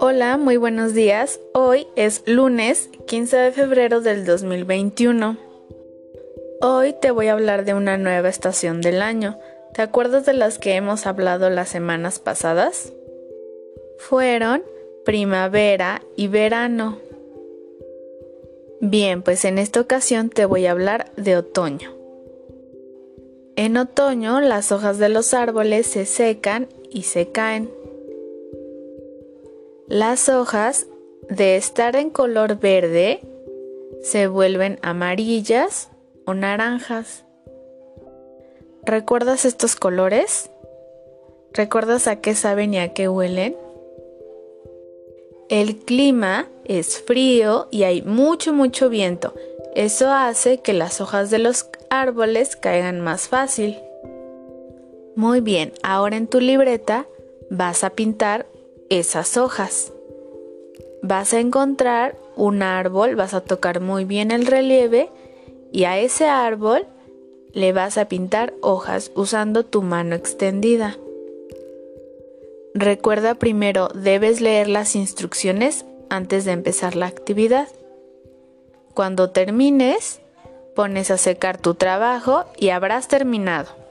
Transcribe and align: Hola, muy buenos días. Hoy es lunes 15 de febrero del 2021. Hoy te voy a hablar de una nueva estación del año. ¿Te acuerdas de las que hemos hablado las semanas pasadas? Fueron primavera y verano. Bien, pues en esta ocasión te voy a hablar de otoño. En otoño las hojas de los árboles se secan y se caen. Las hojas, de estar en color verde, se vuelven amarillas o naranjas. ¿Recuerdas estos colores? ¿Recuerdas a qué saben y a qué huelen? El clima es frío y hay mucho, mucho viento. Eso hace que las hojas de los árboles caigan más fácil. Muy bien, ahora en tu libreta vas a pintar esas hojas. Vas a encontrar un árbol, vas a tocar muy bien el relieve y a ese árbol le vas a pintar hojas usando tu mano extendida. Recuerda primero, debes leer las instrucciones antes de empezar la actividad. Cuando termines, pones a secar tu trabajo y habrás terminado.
Hola, 0.00 0.36
muy 0.36 0.56
buenos 0.56 0.94
días. 0.94 1.40
Hoy 1.54 1.86
es 1.96 2.22
lunes 2.26 2.90
15 3.06 3.36
de 3.36 3.52
febrero 3.52 4.00
del 4.00 4.24
2021. 4.24 5.36
Hoy 6.60 6.94
te 7.00 7.10
voy 7.10 7.28
a 7.28 7.32
hablar 7.32 7.64
de 7.64 7.74
una 7.74 7.96
nueva 7.96 8.28
estación 8.28 8.80
del 8.80 9.02
año. 9.02 9.38
¿Te 9.74 9.82
acuerdas 9.82 10.26
de 10.26 10.34
las 10.34 10.58
que 10.58 10.74
hemos 10.74 11.06
hablado 11.06 11.48
las 11.50 11.68
semanas 11.68 12.18
pasadas? 12.18 12.92
Fueron 13.98 14.62
primavera 15.04 16.02
y 16.16 16.28
verano. 16.28 16.98
Bien, 18.80 19.22
pues 19.22 19.44
en 19.44 19.58
esta 19.58 19.80
ocasión 19.80 20.28
te 20.28 20.44
voy 20.44 20.66
a 20.66 20.72
hablar 20.72 21.10
de 21.16 21.36
otoño. 21.36 21.95
En 23.56 23.78
otoño 23.78 24.42
las 24.42 24.70
hojas 24.70 24.98
de 24.98 25.08
los 25.08 25.32
árboles 25.32 25.86
se 25.86 26.04
secan 26.04 26.68
y 26.90 27.04
se 27.04 27.28
caen. 27.28 27.70
Las 29.88 30.28
hojas, 30.28 30.86
de 31.30 31.56
estar 31.56 31.96
en 31.96 32.10
color 32.10 32.60
verde, 32.60 33.20
se 34.02 34.26
vuelven 34.26 34.78
amarillas 34.82 35.88
o 36.26 36.34
naranjas. 36.34 37.24
¿Recuerdas 38.84 39.46
estos 39.46 39.74
colores? 39.74 40.50
¿Recuerdas 41.54 42.08
a 42.08 42.20
qué 42.20 42.34
saben 42.34 42.74
y 42.74 42.78
a 42.78 42.92
qué 42.92 43.08
huelen? 43.08 43.56
El 45.48 45.76
clima 45.78 46.46
es 46.64 47.00
frío 47.00 47.68
y 47.70 47.84
hay 47.84 48.02
mucho, 48.02 48.52
mucho 48.52 48.90
viento. 48.90 49.34
Eso 49.76 50.10
hace 50.10 50.62
que 50.62 50.72
las 50.72 51.02
hojas 51.02 51.28
de 51.28 51.38
los 51.38 51.68
árboles 51.90 52.56
caigan 52.56 53.02
más 53.02 53.28
fácil. 53.28 53.76
Muy 55.16 55.42
bien, 55.42 55.74
ahora 55.82 56.16
en 56.16 56.28
tu 56.28 56.40
libreta 56.40 57.06
vas 57.50 57.84
a 57.84 57.90
pintar 57.90 58.46
esas 58.88 59.36
hojas. 59.36 59.92
Vas 61.02 61.34
a 61.34 61.40
encontrar 61.40 62.16
un 62.36 62.62
árbol, 62.62 63.16
vas 63.16 63.34
a 63.34 63.42
tocar 63.42 63.80
muy 63.80 64.06
bien 64.06 64.30
el 64.30 64.46
relieve 64.46 65.10
y 65.72 65.84
a 65.84 65.98
ese 65.98 66.24
árbol 66.24 66.86
le 67.52 67.74
vas 67.74 67.98
a 67.98 68.08
pintar 68.08 68.54
hojas 68.62 69.12
usando 69.14 69.62
tu 69.62 69.82
mano 69.82 70.14
extendida. 70.14 70.96
Recuerda 72.72 73.34
primero, 73.34 73.88
debes 73.88 74.40
leer 74.40 74.68
las 74.68 74.96
instrucciones 74.96 75.84
antes 76.08 76.46
de 76.46 76.52
empezar 76.52 76.96
la 76.96 77.08
actividad. 77.08 77.68
Cuando 78.96 79.28
termines, 79.28 80.22
pones 80.74 81.10
a 81.10 81.18
secar 81.18 81.58
tu 81.58 81.74
trabajo 81.74 82.46
y 82.56 82.70
habrás 82.70 83.08
terminado. 83.08 83.85